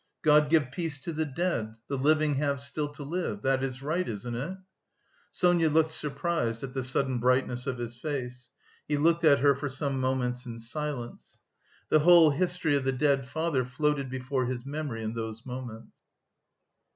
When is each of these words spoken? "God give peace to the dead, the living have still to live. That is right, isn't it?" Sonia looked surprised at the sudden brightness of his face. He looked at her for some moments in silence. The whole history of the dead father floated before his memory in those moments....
"God 0.23 0.49
give 0.49 0.71
peace 0.71 0.99
to 1.01 1.13
the 1.13 1.27
dead, 1.27 1.75
the 1.87 1.95
living 1.95 2.33
have 2.33 2.59
still 2.59 2.87
to 2.93 3.03
live. 3.03 3.43
That 3.43 3.61
is 3.61 3.83
right, 3.83 4.09
isn't 4.09 4.33
it?" 4.33 4.57
Sonia 5.31 5.69
looked 5.69 5.91
surprised 5.91 6.63
at 6.63 6.73
the 6.73 6.81
sudden 6.81 7.19
brightness 7.19 7.67
of 7.67 7.77
his 7.77 7.95
face. 7.95 8.49
He 8.87 8.97
looked 8.97 9.23
at 9.23 9.41
her 9.41 9.53
for 9.53 9.69
some 9.69 9.99
moments 9.99 10.47
in 10.47 10.57
silence. 10.57 11.43
The 11.89 11.99
whole 11.99 12.31
history 12.31 12.75
of 12.75 12.83
the 12.83 12.91
dead 12.91 13.27
father 13.27 13.63
floated 13.63 14.09
before 14.09 14.47
his 14.47 14.65
memory 14.65 15.03
in 15.03 15.13
those 15.13 15.45
moments.... 15.45 15.93